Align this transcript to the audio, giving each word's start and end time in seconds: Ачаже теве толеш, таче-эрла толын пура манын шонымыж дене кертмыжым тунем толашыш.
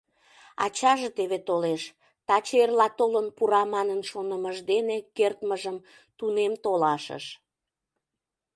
Ачаже 0.63 1.09
теве 1.17 1.39
толеш, 1.47 1.83
таче-эрла 2.27 2.87
толын 2.99 3.27
пура 3.37 3.63
манын 3.73 4.01
шонымыж 4.09 4.57
дене 4.71 4.97
кертмыжым 5.17 5.77
тунем 6.17 6.53
толашыш. 6.63 7.25